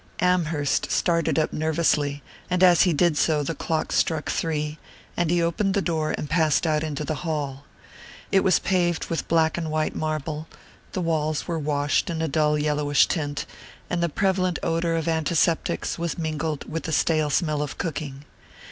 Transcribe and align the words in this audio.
Amherst 0.19 0.89
started 0.89 1.37
up 1.37 1.53
nervously, 1.53 2.23
and 2.49 2.63
as 2.63 2.81
he 2.81 2.91
did 2.91 3.15
so 3.19 3.43
the 3.43 3.53
clock 3.53 3.91
struck 3.91 4.31
three, 4.31 4.79
and 5.15 5.29
he 5.29 5.43
opened 5.43 5.75
the 5.75 5.81
door 5.83 6.15
and 6.17 6.27
passed 6.27 6.65
out 6.65 6.83
into 6.83 7.03
the 7.03 7.13
hall. 7.21 7.65
It 8.31 8.39
was 8.39 8.57
paved 8.57 9.11
with 9.11 9.27
black 9.27 9.59
and 9.59 9.69
white 9.69 9.95
marble; 9.95 10.47
the 10.93 11.01
walls 11.01 11.47
were 11.47 11.59
washed 11.59 12.09
in 12.09 12.19
a 12.19 12.27
dull 12.27 12.57
yellowish 12.57 13.05
tint, 13.07 13.45
and 13.91 14.01
the 14.01 14.09
prevalent 14.09 14.57
odour 14.63 14.95
of 14.95 15.07
antiseptics 15.07 15.99
was 15.99 16.17
mingled 16.17 16.67
with 16.67 16.87
a 16.87 16.91
stale 16.91 17.29
smell 17.29 17.61
of 17.61 17.77
cooking. 17.77 18.25